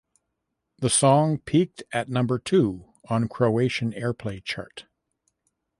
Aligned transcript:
The 0.79 0.89
song 0.89 1.37
peaked 1.37 1.83
at 1.91 2.09
number 2.09 2.39
two 2.39 2.85
on 3.07 3.27
Croatian 3.27 3.91
Airplay 3.93 4.43
Chart. 4.43 4.87